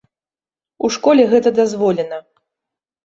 [0.87, 2.19] У школе гэта дазволена.